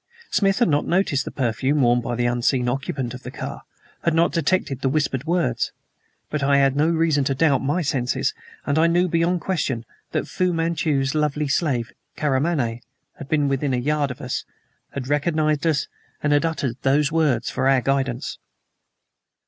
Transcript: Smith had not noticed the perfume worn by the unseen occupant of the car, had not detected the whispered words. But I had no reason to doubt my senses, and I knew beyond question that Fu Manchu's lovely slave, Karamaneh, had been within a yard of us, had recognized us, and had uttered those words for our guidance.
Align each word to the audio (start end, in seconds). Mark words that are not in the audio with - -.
Smith 0.31 0.57
had 0.57 0.67
not 0.67 0.87
noticed 0.87 1.25
the 1.25 1.29
perfume 1.31 1.83
worn 1.83 2.01
by 2.01 2.15
the 2.15 2.25
unseen 2.25 2.67
occupant 2.67 3.13
of 3.13 3.21
the 3.21 3.29
car, 3.29 3.61
had 4.03 4.15
not 4.15 4.31
detected 4.31 4.81
the 4.81 4.89
whispered 4.89 5.25
words. 5.27 5.73
But 6.31 6.41
I 6.41 6.57
had 6.57 6.75
no 6.75 6.87
reason 6.89 7.23
to 7.25 7.35
doubt 7.35 7.61
my 7.61 7.83
senses, 7.83 8.33
and 8.65 8.79
I 8.79 8.87
knew 8.87 9.07
beyond 9.07 9.41
question 9.41 9.85
that 10.11 10.27
Fu 10.27 10.53
Manchu's 10.53 11.13
lovely 11.13 11.47
slave, 11.47 11.93
Karamaneh, 12.17 12.81
had 13.19 13.29
been 13.29 13.47
within 13.47 13.75
a 13.75 13.77
yard 13.77 14.09
of 14.09 14.21
us, 14.21 14.43
had 14.93 15.07
recognized 15.07 15.67
us, 15.67 15.87
and 16.23 16.33
had 16.33 16.45
uttered 16.45 16.77
those 16.81 17.11
words 17.11 17.51
for 17.51 17.67
our 17.69 17.81
guidance. 17.81 18.39